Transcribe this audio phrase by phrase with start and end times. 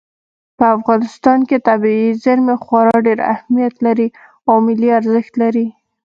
[0.57, 3.75] په افغانستان کې طبیعي زیرمې خورا ډېر زیات اهمیت
[4.49, 5.67] او ملي ارزښت لري.